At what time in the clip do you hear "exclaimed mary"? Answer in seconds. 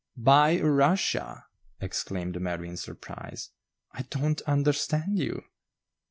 1.79-2.67